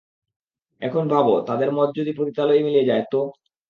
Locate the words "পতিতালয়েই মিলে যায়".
2.17-3.05